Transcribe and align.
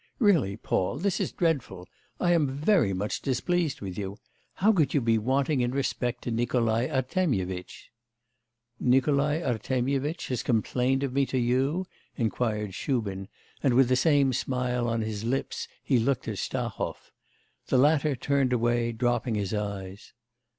Really, 0.17 0.57
Paul, 0.57 0.97
this 0.97 1.19
is 1.19 1.31
dreadful. 1.31 1.87
I 2.19 2.31
am 2.31 2.57
very 2.57 2.91
much 2.91 3.21
displeased 3.21 3.81
with 3.81 3.99
you. 3.99 4.17
How 4.55 4.73
could 4.73 4.95
you 4.95 4.99
be 4.99 5.19
wanting 5.19 5.61
in 5.61 5.69
respect 5.69 6.23
to 6.23 6.31
Nikolai 6.31 6.87
Artemyevitch?' 6.87 7.91
'Nikolai 8.79 9.41
Artemyevitch 9.43 10.29
has 10.29 10.41
complained 10.41 11.03
of 11.03 11.13
me 11.13 11.27
to 11.27 11.37
you?' 11.37 11.85
inquired 12.15 12.73
Shubin, 12.73 13.27
and 13.61 13.75
with 13.75 13.89
the 13.89 13.95
same 13.95 14.33
smile 14.33 14.89
on 14.89 15.01
his 15.01 15.23
lips 15.23 15.67
he 15.83 15.99
looked 15.99 16.27
at 16.27 16.39
Stahov. 16.39 17.11
The 17.67 17.77
latter 17.77 18.15
turned 18.15 18.53
away, 18.53 18.93
dropping 18.93 19.35
his 19.35 19.53
eyes. 19.53 20.13